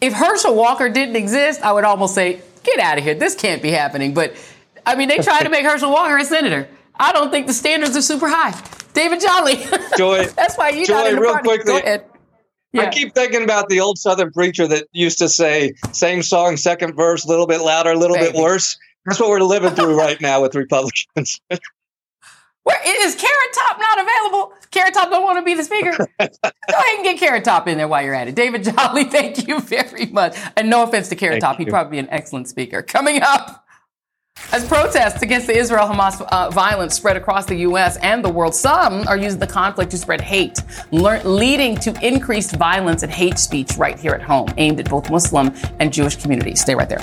[0.00, 3.14] If Herschel Walker didn't exist, I would almost say, "Get out of here!
[3.14, 4.34] This can't be happening." But
[4.84, 6.68] I mean, they tried to make Herschel Walker a senator.
[6.98, 8.58] I don't think the standards are super high.
[8.94, 9.56] David Jolly.
[9.96, 10.26] Joy.
[10.26, 11.48] That's why you the real party.
[11.48, 12.00] quickly.
[12.72, 12.82] Yeah.
[12.82, 16.94] I keep thinking about the old Southern preacher that used to say, same song, second
[16.94, 18.32] verse, a little bit louder, a little Baby.
[18.32, 18.78] bit worse.
[19.04, 21.40] That's what we're living through right now with Republicans.
[22.64, 24.54] Where is Carrot Top not available?
[24.70, 25.90] Carrot Top don't want to be the speaker.
[25.98, 28.34] Go ahead and get Carrot Top in there while you're at it.
[28.34, 30.36] David Jolly, thank you very much.
[30.56, 31.66] And no offense to Carrot thank Top, you.
[31.66, 32.82] he'd probably be an excellent speaker.
[32.82, 33.66] Coming up,
[34.52, 37.96] as protests against the Israel Hamas uh, violence spread across the U.S.
[37.98, 40.58] and the world, some are using the conflict to spread hate,
[40.90, 45.10] le- leading to increased violence and hate speech right here at home, aimed at both
[45.10, 46.60] Muslim and Jewish communities.
[46.60, 47.02] Stay right there.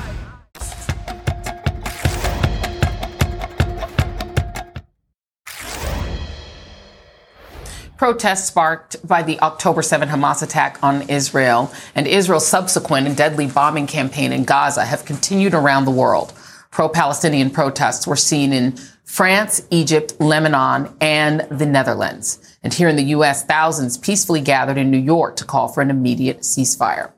[8.01, 13.45] Protests sparked by the October 7 Hamas attack on Israel and Israel's subsequent and deadly
[13.45, 16.33] bombing campaign in Gaza have continued around the world.
[16.71, 22.57] Pro-Palestinian protests were seen in France, Egypt, Lebanon, and the Netherlands.
[22.63, 25.91] And here in the U.S., thousands peacefully gathered in New York to call for an
[25.91, 27.11] immediate ceasefire.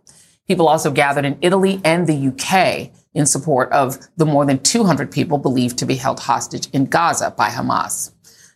[0.50, 5.14] People also gathered in Italy and the UK in support of the more than 200
[5.14, 8.12] people believed to be held hostage in Gaza by Hamas.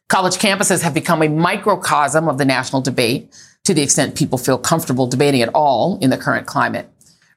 [0.10, 3.30] College campuses have become a microcosm of the national debate
[3.66, 6.90] to the extent people feel comfortable debating at all in the current climate,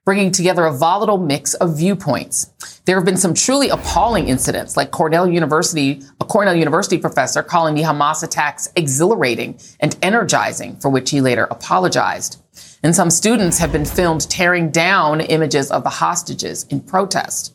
[0.04, 2.52] bringing together a volatile mix of viewpoints.
[2.84, 7.74] There have been some truly appalling incidents, like Cornell University, a Cornell University professor calling
[7.74, 12.40] the Hamas attacks exhilarating and energizing, for which he later apologized.
[12.84, 17.52] And some students have been filmed tearing down images of the hostages in protest.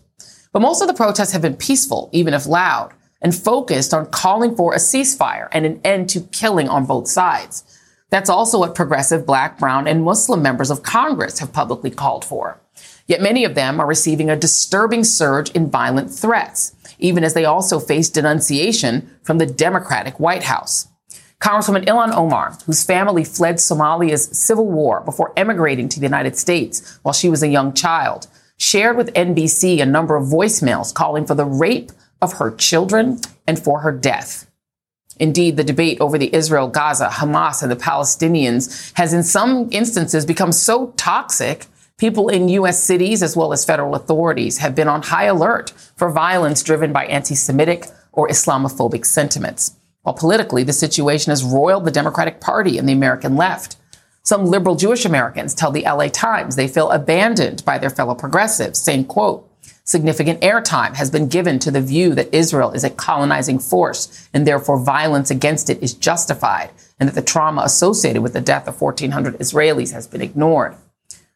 [0.51, 4.56] But most of the protests have been peaceful, even if loud, and focused on calling
[4.56, 7.63] for a ceasefire and an end to killing on both sides.
[8.10, 12.62] That's also what progressive black, brown, and Muslim members of Congress have publicly called for.
[13.08, 17.45] Yet many of them are receiving a disturbing surge in violent threats, even as they
[17.45, 20.88] also face denunciation from the Democratic White House.
[21.39, 26.97] Congresswoman Ilhan Omar, whose family fled Somalia's civil war before emigrating to the United States
[27.04, 31.36] while she was a young child, shared with NBC a number of voicemails calling for
[31.36, 34.49] the rape of her children and for her death.
[35.17, 40.25] Indeed, the debate over the Israel, Gaza, Hamas, and the Palestinians has in some instances
[40.25, 42.84] become so toxic, people in U.S.
[42.84, 47.06] cities as well as federal authorities have been on high alert for violence driven by
[47.06, 49.78] anti-Semitic or Islamophobic sentiments.
[50.01, 53.78] While politically, the situation has roiled the Democratic Party and the American left.
[54.23, 58.82] Some liberal Jewish Americans tell the LA Times they feel abandoned by their fellow progressives,
[58.82, 59.49] saying, quote,
[59.85, 64.45] significant airtime has been given to the view that Israel is a colonizing force and
[64.45, 68.81] therefore violence against it is justified and that the trauma associated with the death of
[68.81, 70.75] 1,400 Israelis has been ignored.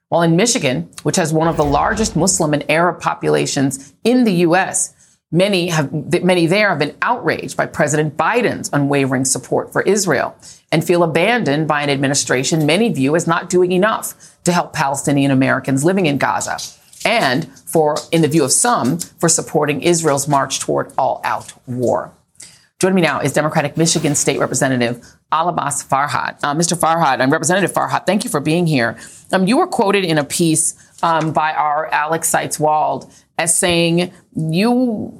[0.09, 4.33] While in Michigan, which has one of the largest Muslim and Arab populations in the
[4.33, 4.95] U.S.,
[5.31, 10.35] Many have, many there have been outraged by President Biden's unwavering support for Israel
[10.71, 15.29] and feel abandoned by an administration many view as not doing enough to help Palestinian
[15.29, 16.57] Americans living in Gaza
[17.05, 22.13] and for, in the view of some, for supporting Israel's march toward all out war.
[22.79, 26.37] Joining me now is Democratic Michigan State Representative Alabas Farhat.
[26.41, 26.79] Uh, Mr.
[26.79, 28.05] Farhat, I'm Representative Farhat.
[28.05, 28.97] Thank you for being here.
[29.33, 34.11] Um, you were quoted in a piece um, by our Alex Seitz Wald as saying
[34.35, 35.13] you,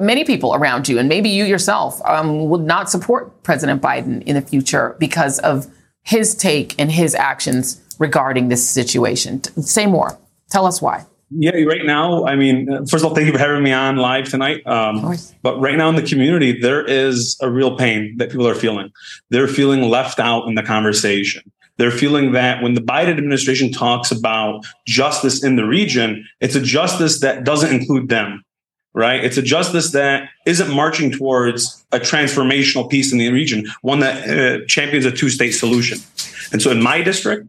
[0.00, 4.34] many people around you, and maybe you yourself, um, would not support President Biden in
[4.34, 5.66] the future because of
[6.02, 9.42] his take and his actions regarding this situation.
[9.62, 10.18] Say more.
[10.52, 11.06] Tell us why.
[11.30, 14.28] Yeah, right now, I mean, first of all, thank you for having me on live
[14.28, 14.66] tonight.
[14.66, 18.54] Um, but right now in the community, there is a real pain that people are
[18.54, 18.90] feeling.
[19.30, 21.50] They're feeling left out in the conversation.
[21.78, 26.60] They're feeling that when the Biden administration talks about justice in the region, it's a
[26.60, 28.44] justice that doesn't include them,
[28.92, 29.24] right?
[29.24, 34.28] It's a justice that isn't marching towards a transformational peace in the region, one that
[34.28, 35.98] uh, champions a two state solution.
[36.52, 37.48] And so in my district,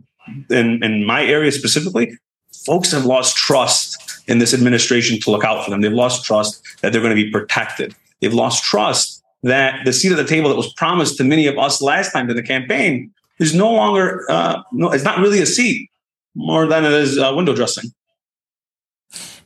[0.50, 2.18] in, in my area specifically,
[2.66, 5.82] folks have lost trust in this administration to look out for them.
[5.82, 7.96] They've lost trust that they're going to be protected.
[8.22, 11.58] They've lost trust that the seat at the table that was promised to many of
[11.58, 15.46] us last time to the campaign is no longer uh, no, it's not really a
[15.46, 15.90] seat
[16.36, 17.92] more than it is uh, window dressing.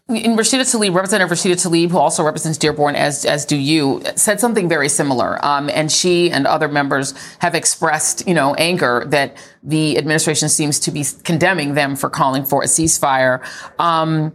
[0.10, 4.40] In Rashida Tlaib, Representative Rashida Tlaib, who also represents Dearborn, as as do you, said
[4.40, 5.44] something very similar.
[5.46, 10.80] Um, and she and other members have expressed, you know, anger that the administration seems
[10.80, 13.46] to be condemning them for calling for a ceasefire.
[13.82, 14.34] Um,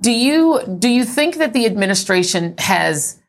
[0.00, 3.20] do you do you think that the administration has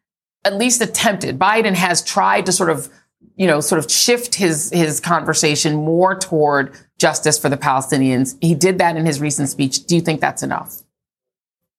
[0.43, 1.37] at least attempted?
[1.37, 2.89] Biden has tried to sort of
[3.35, 8.35] you know, sort of shift his his conversation more toward justice for the Palestinians.
[8.41, 9.85] He did that in his recent speech.
[9.85, 10.83] Do you think that's enough?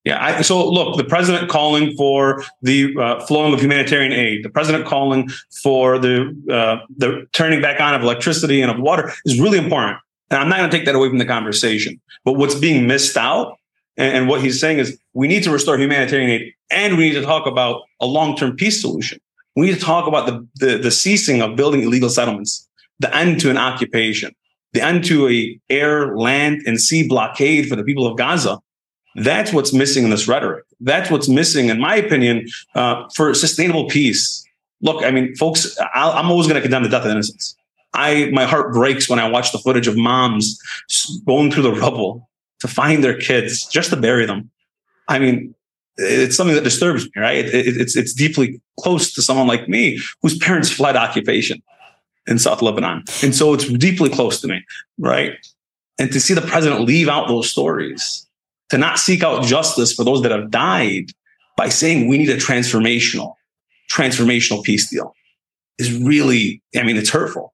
[0.03, 0.23] Yeah.
[0.23, 4.85] I, so look, the president calling for the uh, flowing of humanitarian aid, the president
[4.85, 5.29] calling
[5.61, 9.99] for the uh, the turning back on of electricity and of water is really important.
[10.31, 11.99] And I'm not going to take that away from the conversation.
[12.23, 13.57] But what's being missed out,
[13.97, 17.15] and, and what he's saying is, we need to restore humanitarian aid, and we need
[17.15, 19.19] to talk about a long term peace solution.
[19.55, 22.67] We need to talk about the, the, the ceasing of building illegal settlements,
[22.99, 24.33] the end to an occupation,
[24.71, 28.59] the end to a air, land, and sea blockade for the people of Gaza.
[29.15, 30.63] That's what's missing in this rhetoric.
[30.79, 34.45] That's what's missing, in my opinion, uh, for sustainable peace.
[34.81, 37.55] Look, I mean, folks, i am always going to condemn the death of innocents.
[37.93, 40.57] I my heart breaks when I watch the footage of moms
[41.25, 44.49] going through the rubble to find their kids just to bury them.
[45.07, 45.53] I mean,
[45.97, 47.45] it's something that disturbs me, right?
[47.45, 51.61] It, it, it's it's deeply close to someone like me whose parents fled occupation
[52.27, 54.63] in South Lebanon, and so it's deeply close to me,
[54.97, 55.33] right?
[55.99, 58.25] And to see the president leave out those stories,
[58.71, 61.11] to not seek out justice for those that have died
[61.57, 63.33] by saying we need a transformational,
[63.91, 65.13] transformational peace deal,
[65.77, 67.53] is really, I mean, it's hurtful.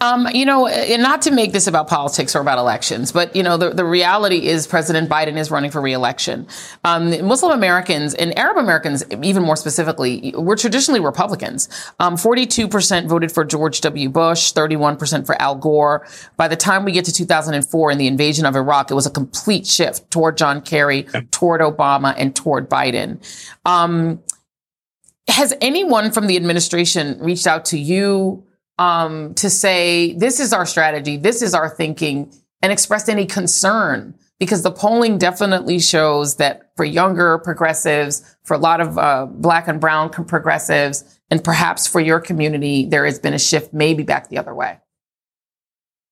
[0.00, 0.66] Um, you know,
[0.96, 4.46] not to make this about politics or about elections, but you know, the, the reality
[4.46, 6.46] is President Biden is running for reelection.
[6.84, 11.68] Um, Muslim Americans and Arab Americans, even more specifically, were traditionally Republicans.
[12.00, 14.08] Um, 42% voted for George W.
[14.08, 16.06] Bush, 31% for Al Gore.
[16.36, 19.10] By the time we get to 2004 and the invasion of Iraq, it was a
[19.10, 23.22] complete shift toward John Kerry, toward Obama, and toward Biden.
[23.66, 24.22] Um,
[25.28, 28.44] has anyone from the administration reached out to you?
[28.78, 34.14] Um, to say, this is our strategy, this is our thinking, and express any concern
[34.40, 39.68] because the polling definitely shows that for younger progressives, for a lot of uh, black
[39.68, 44.28] and brown progressives, and perhaps for your community, there has been a shift maybe back
[44.28, 44.78] the other way.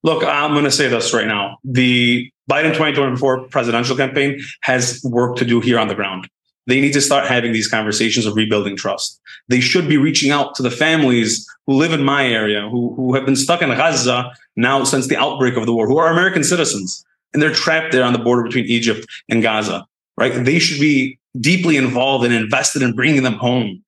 [0.05, 1.59] Look, I'm going to say this right now.
[1.65, 6.29] The Biden 2024 presidential campaign has work to do here on the ground.
[6.67, 9.21] They need to start having these conversations of rebuilding trust.
[9.49, 13.15] They should be reaching out to the families who live in my area, who, who
[13.15, 16.45] have been stuck in Gaza now since the outbreak of the war, who are American
[16.45, 19.87] citizens, and they're trapped there on the border between Egypt and Gaza,
[20.17, 20.45] right?
[20.45, 23.83] They should be deeply involved and invested in bringing them home,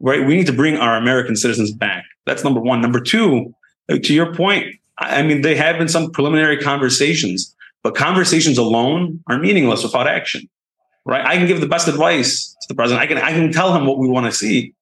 [0.00, 0.26] right?
[0.26, 2.04] We need to bring our American citizens back.
[2.26, 2.82] That's number one.
[2.82, 3.54] Number two,
[3.90, 9.38] to your point, I mean, there have been some preliminary conversations, but conversations alone are
[9.38, 10.48] meaningless without action
[11.08, 11.24] right?
[11.24, 13.02] I can give the best advice to the president.
[13.02, 14.74] I can I can tell him what we want to see.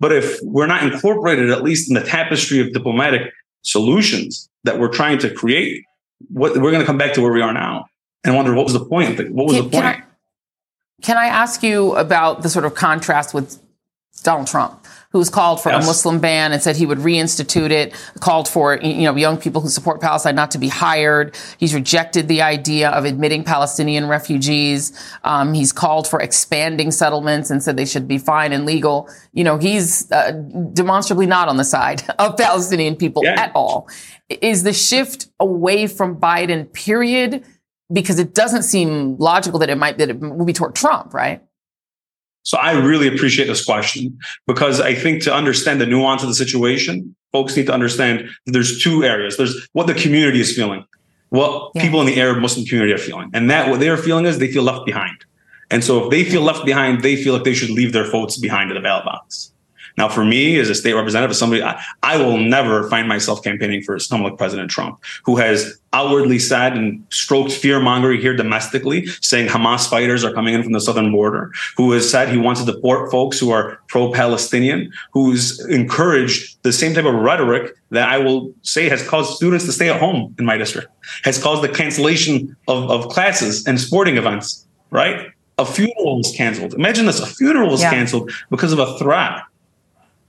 [0.00, 4.92] But if we're not incorporated at least in the tapestry of diplomatic solutions that we're
[4.92, 5.84] trying to create,
[6.28, 7.86] what we're going to come back to where we are now
[8.24, 9.18] and wonder what was the point?
[9.30, 9.72] What was can, the point?
[9.72, 10.02] Can I,
[11.02, 13.60] can I ask you about the sort of contrast with
[14.22, 14.84] Donald Trump?
[15.10, 15.82] Who's called for yes.
[15.82, 19.62] a Muslim ban and said he would reinstitute it, called for, you know, young people
[19.62, 21.34] who support Palestine not to be hired.
[21.56, 24.92] He's rejected the idea of admitting Palestinian refugees.
[25.24, 29.08] Um, he's called for expanding settlements and said they should be fine and legal.
[29.32, 30.32] You know, he's uh,
[30.72, 33.40] demonstrably not on the side of Palestinian people yeah.
[33.40, 33.88] at all.
[34.28, 37.44] Is the shift away from Biden, period?
[37.90, 41.42] Because it doesn't seem logical that it might, that it will be toward Trump, right?
[42.48, 46.34] So I really appreciate this question because I think to understand the nuance of the
[46.34, 49.36] situation, folks need to understand that there's two areas.
[49.36, 50.82] There's what the community is feeling,
[51.28, 51.82] what yeah.
[51.82, 53.28] people in the Arab Muslim community are feeling.
[53.34, 55.26] And that what they're feeling is they feel left behind.
[55.70, 58.38] And so if they feel left behind, they feel like they should leave their votes
[58.38, 59.52] behind in the ballot box.
[59.96, 63.42] Now, for me as a state representative, as somebody, I, I will never find myself
[63.42, 68.36] campaigning for someone like President Trump, who has outwardly said and stroked fear mongering here
[68.36, 72.36] domestically, saying Hamas fighters are coming in from the southern border, who has said he
[72.36, 77.74] wants to deport folks who are pro Palestinian, who's encouraged the same type of rhetoric
[77.90, 80.88] that I will say has caused students to stay at home in my district,
[81.24, 85.28] has caused the cancellation of, of classes and sporting events, right?
[85.56, 86.74] A funeral was canceled.
[86.74, 87.90] Imagine this a funeral was yeah.
[87.90, 89.42] canceled because of a threat.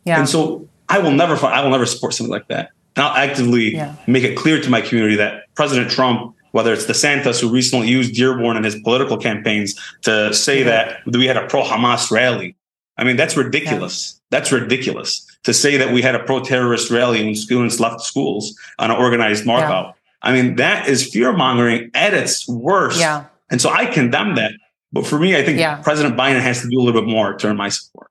[0.06, 0.20] Yeah.
[0.20, 2.72] And so I will never I will never support something like that.
[2.96, 3.96] And I'll actively yeah.
[4.08, 8.16] make it clear to my community that President Trump, whether it's DeSantis who recently used
[8.16, 10.66] Dearborn in his political campaigns to say yeah.
[10.66, 12.56] that we had a pro Hamas rally.
[12.98, 14.16] I mean, that's ridiculous.
[14.16, 14.40] Yeah.
[14.40, 18.54] That's ridiculous to say that we had a pro terrorist rally when students left schools
[18.78, 19.94] on an organized markout.
[20.22, 23.00] I mean, that is fear mongering at its worst.
[23.00, 23.26] Yeah.
[23.50, 24.52] And so I condemn that.
[24.92, 27.48] But for me, I think President Biden has to do a little bit more to
[27.48, 28.09] earn my support.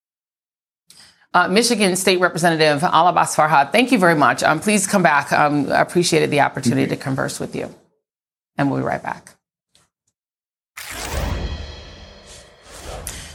[1.34, 4.42] Uh, Michigan State Representative Alabas Farhat, thank you very much.
[4.42, 5.30] Um, please come back.
[5.30, 7.74] Um, I appreciated the opportunity to converse with you.
[8.56, 9.34] And we'll be right back.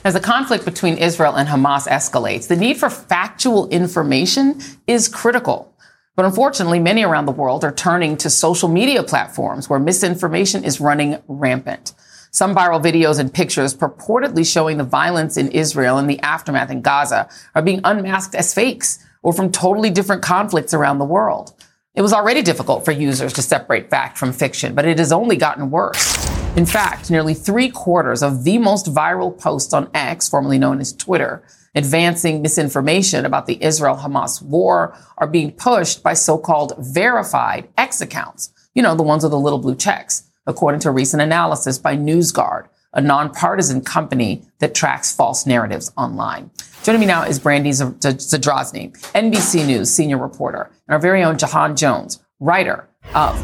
[0.03, 5.73] As the conflict between Israel and Hamas escalates, the need for factual information is critical.
[6.15, 10.81] But unfortunately, many around the world are turning to social media platforms where misinformation is
[10.81, 11.93] running rampant.
[12.35, 16.81] Some viral videos and pictures purportedly showing the violence in Israel and the aftermath in
[16.81, 21.53] Gaza are being unmasked as fakes or from totally different conflicts around the world.
[21.93, 25.37] It was already difficult for users to separate fact from fiction, but it has only
[25.37, 26.27] gotten worse.
[26.57, 30.91] In fact, nearly three quarters of the most viral posts on X, formerly known as
[30.91, 31.43] Twitter,
[31.75, 38.51] advancing misinformation about the Israel Hamas war are being pushed by so-called verified X accounts.
[38.73, 41.95] You know, the ones with the little blue checks according to a recent analysis by
[41.95, 46.51] NewsGuard, a nonpartisan company that tracks false narratives online.
[46.83, 51.75] Joining me now is Brandy Zadrozny, NBC News senior reporter, and our very own Jahan
[51.75, 53.35] Jones, writer of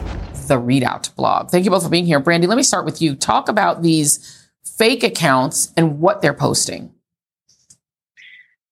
[0.48, 1.50] the ReidOut blog.
[1.50, 2.20] Thank you both for being here.
[2.20, 3.16] Brandy, let me start with you.
[3.16, 6.92] Talk about these fake accounts and what they're posting.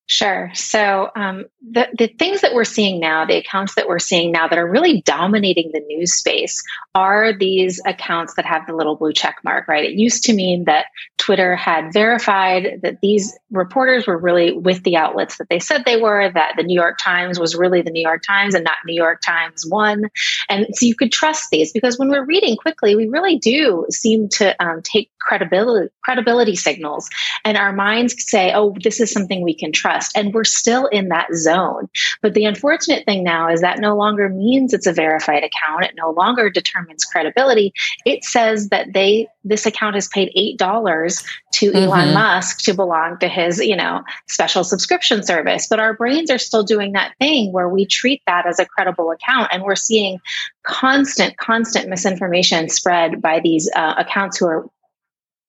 [0.09, 0.51] Sure.
[0.53, 4.47] So um, the the things that we're seeing now, the accounts that we're seeing now
[4.47, 6.63] that are really dominating the news space,
[6.95, 9.67] are these accounts that have the little blue check mark.
[9.67, 9.83] Right.
[9.83, 10.85] It used to mean that
[11.17, 15.99] Twitter had verified that these reporters were really with the outlets that they said they
[15.99, 16.31] were.
[16.33, 19.19] That the New York Times was really the New York Times and not New York
[19.19, 20.05] Times One,
[20.47, 24.29] and so you could trust these because when we're reading quickly, we really do seem
[24.29, 27.09] to um, take credibility credibility signals,
[27.43, 31.09] and our minds say, "Oh, this is something we can trust." And we're still in
[31.09, 31.89] that zone.
[32.21, 35.84] But the unfortunate thing now is that no longer means it's a verified account.
[35.84, 37.73] It no longer determines credibility.
[38.05, 41.23] It says that they this account has paid eight dollars
[41.53, 41.78] to mm-hmm.
[41.78, 45.67] Elon Musk to belong to his, you know, special subscription service.
[45.67, 49.11] But our brains are still doing that thing where we treat that as a credible
[49.11, 50.19] account, and we're seeing
[50.63, 54.65] constant, constant misinformation spread by these uh, accounts who are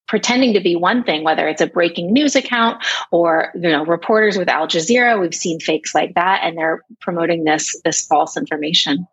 [0.09, 4.37] pretending to be one thing, whether it's a breaking news account or you know reporters
[4.37, 5.21] with Al Jazeera.
[5.21, 9.07] We've seen fakes like that, and they're promoting this this false information.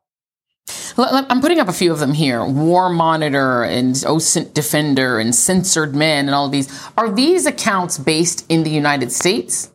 [0.98, 5.96] I'm putting up a few of them here: War Monitor and OSINT Defender and Censored
[5.96, 6.90] Men, and all of these.
[6.98, 9.72] Are these accounts based in the United States?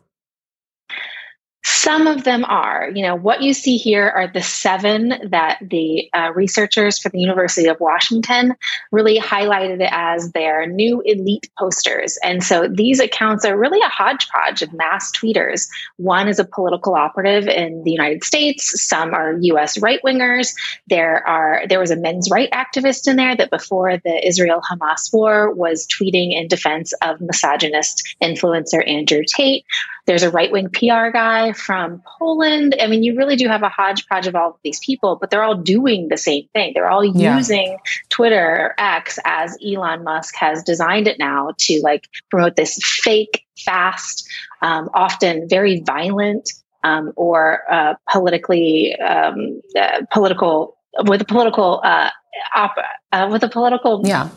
[1.63, 2.89] Some of them are.
[2.93, 7.19] You know, what you see here are the seven that the uh, researchers from the
[7.19, 8.55] University of Washington
[8.91, 12.17] really highlighted as their new elite posters.
[12.23, 15.67] And so these accounts are really a hodgepodge of mass tweeters.
[15.97, 18.81] One is a political operative in the United States.
[18.81, 19.79] Some are U.S.
[19.79, 20.53] right wingers.
[20.87, 25.13] There are there was a men's right activist in there that before the Israel Hamas
[25.13, 29.63] war was tweeting in defense of misogynist influencer Andrew Tate.
[30.07, 32.75] There's a right wing PR guy from Poland.
[32.79, 35.43] I mean, you really do have a hodgepodge of all of these people, but they're
[35.43, 36.71] all doing the same thing.
[36.73, 37.37] They're all yeah.
[37.37, 37.77] using
[38.09, 43.45] Twitter or X as Elon Musk has designed it now to like promote this fake,
[43.65, 44.27] fast,
[44.61, 46.49] um, often very violent
[46.83, 52.09] um, or uh, politically um, uh, political with a political uh,
[52.55, 52.75] op-
[53.11, 54.29] uh, with a political yeah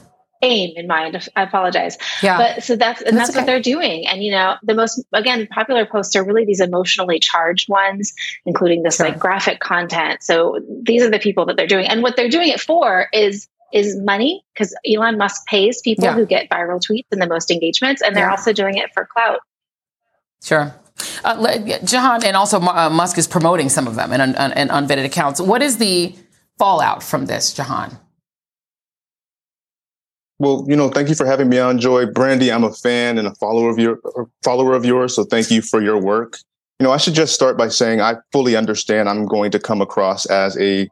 [0.44, 1.28] aim in mind.
[1.36, 1.96] I apologize.
[2.22, 2.38] Yeah.
[2.38, 3.38] But so that's and that's, that's okay.
[3.40, 4.06] what they're doing.
[4.06, 8.12] And you know, the most again popular posts are really these emotionally charged ones,
[8.46, 9.08] including this sure.
[9.08, 10.22] like graphic content.
[10.22, 13.48] So these are the people that they're doing, and what they're doing it for is
[13.72, 16.14] is money because Elon Musk pays people yeah.
[16.14, 18.30] who get viral tweets and the most engagements, and they're yeah.
[18.30, 19.40] also doing it for clout.
[20.42, 20.74] Sure.
[21.24, 25.04] Uh, Jahan, and also uh, Musk is promoting some of them and, un- and unvetted
[25.04, 25.40] accounts.
[25.40, 26.14] What is the
[26.58, 27.98] fallout from this, Jahan?
[30.44, 32.04] Well, you know, thank you for having me on, Joy.
[32.04, 33.98] Brandy, I'm a fan and a follower of your
[34.42, 36.36] follower of yours, so thank you for your work.
[36.78, 39.80] You know, I should just start by saying I fully understand I'm going to come
[39.80, 40.86] across as a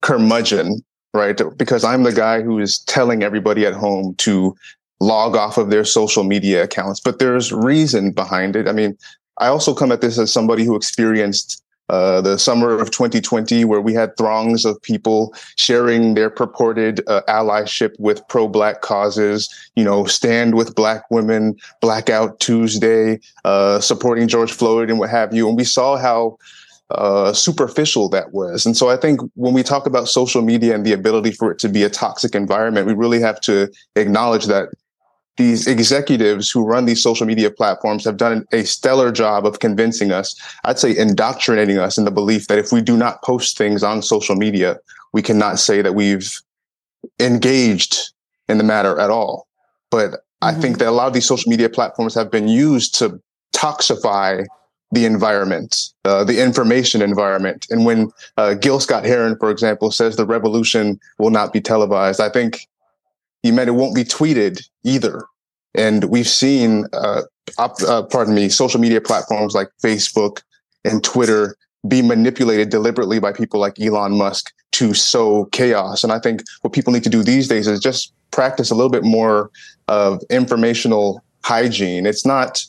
[0.00, 0.82] curmudgeon,
[1.12, 1.38] right?
[1.58, 4.56] Because I'm the guy who is telling everybody at home to
[5.00, 8.68] log off of their social media accounts, but there's reason behind it.
[8.68, 8.96] I mean,
[9.38, 13.80] I also come at this as somebody who experienced uh, the summer of 2020, where
[13.80, 19.48] we had throngs of people sharing their purported uh, allyship with pro-black causes.
[19.76, 25.34] You know, stand with black women, Blackout Tuesday, uh, supporting George Floyd, and what have
[25.34, 25.48] you.
[25.48, 26.38] And we saw how
[26.90, 28.66] uh, superficial that was.
[28.66, 31.58] And so I think when we talk about social media and the ability for it
[31.60, 34.68] to be a toxic environment, we really have to acknowledge that
[35.36, 40.12] these executives who run these social media platforms have done a stellar job of convincing
[40.12, 43.82] us, I'd say indoctrinating us in the belief that if we do not post things
[43.82, 44.78] on social media,
[45.12, 46.30] we cannot say that we've
[47.18, 48.12] engaged
[48.48, 49.46] in the matter at all.
[49.90, 50.16] But mm-hmm.
[50.42, 53.20] I think that a lot of these social media platforms have been used to
[53.54, 54.44] toxify
[54.92, 57.66] the environment, uh, the information environment.
[57.70, 62.20] And when uh, Gil Scott Heron, for example, says the revolution will not be televised,
[62.20, 62.68] I think
[63.44, 65.22] he meant it won't be tweeted either.
[65.74, 67.22] And we've seen, uh,
[67.58, 70.40] op, uh, pardon me, social media platforms like Facebook
[70.82, 71.54] and Twitter
[71.86, 76.02] be manipulated deliberately by people like Elon Musk to sow chaos.
[76.02, 78.90] And I think what people need to do these days is just practice a little
[78.90, 79.50] bit more
[79.88, 82.06] of informational hygiene.
[82.06, 82.64] It's not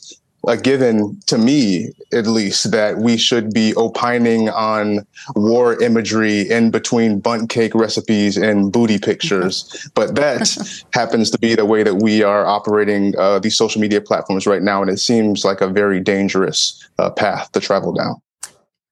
[0.46, 6.70] a given to me, at least, that we should be opining on war imagery in
[6.70, 9.88] between bundt cake recipes and booty pictures.
[9.94, 10.56] but that
[10.92, 14.62] happens to be the way that we are operating uh, these social media platforms right
[14.62, 14.80] now.
[14.82, 18.20] And it seems like a very dangerous uh, path to travel down.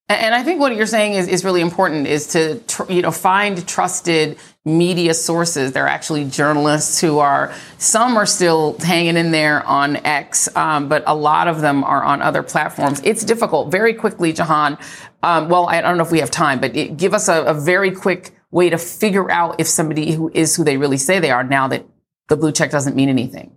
[0.09, 3.11] And I think what you're saying is, is really important is to, tr- you know,
[3.11, 5.73] find trusted media sources.
[5.73, 10.91] There are actually journalists who are, some are still hanging in there on X, um,
[10.91, 13.01] but a lot of them are on other platforms.
[13.03, 13.73] It's difficult.
[13.73, 14.77] Very quickly, Jahan,
[15.23, 17.55] um, well, I don't know if we have time, but it, give us a, a
[17.55, 21.31] very quick way to figure out if somebody who is who they really say they
[21.31, 21.87] are now that
[22.29, 23.57] the blue check doesn't mean anything.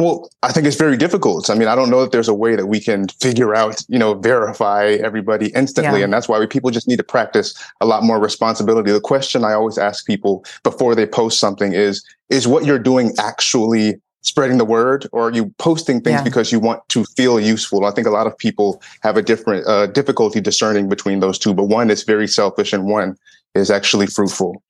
[0.00, 1.48] Well, I think it's very difficult.
[1.48, 3.98] I mean, I don't know that there's a way that we can figure out, you
[3.98, 6.00] know, verify everybody instantly.
[6.00, 6.04] Yeah.
[6.04, 8.90] And that's why we, people just need to practice a lot more responsibility.
[8.90, 13.12] The question I always ask people before they post something is, is what you're doing
[13.18, 16.24] actually spreading the word or are you posting things yeah.
[16.24, 17.84] because you want to feel useful?
[17.84, 21.54] I think a lot of people have a different uh, difficulty discerning between those two,
[21.54, 23.16] but one is very selfish and one
[23.54, 24.60] is actually fruitful.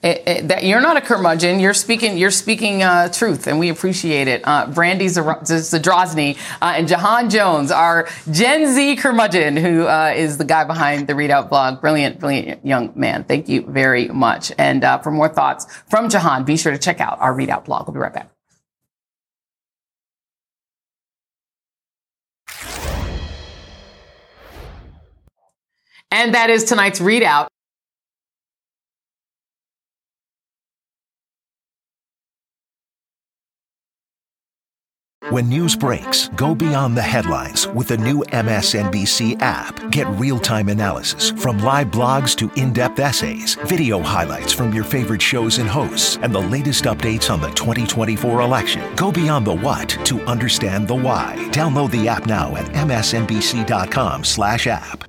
[0.00, 1.58] It, it, that you're not a curmudgeon.
[1.58, 2.18] You're speaking.
[2.18, 4.42] You're speaking uh, truth, and we appreciate it.
[4.44, 10.44] Uh, Brandy Zadrozny uh, and Jahan Jones, our Gen Z curmudgeon, who uh, is the
[10.44, 11.80] guy behind the ReidOut blog.
[11.80, 13.24] Brilliant, brilliant young man.
[13.24, 14.52] Thank you very much.
[14.56, 17.88] And uh, for more thoughts from Jahan, be sure to check out our ReidOut blog.
[17.88, 18.30] We'll be right back.
[26.12, 27.48] And that is tonight's ReidOut.
[35.30, 39.90] When news breaks, go beyond the headlines with the new MSNBC app.
[39.90, 44.84] Get real time analysis from live blogs to in depth essays, video highlights from your
[44.84, 48.96] favorite shows and hosts, and the latest updates on the 2024 election.
[48.96, 51.34] Go beyond the what to understand the why.
[51.50, 55.08] Download the app now at msnbc.com/slash app.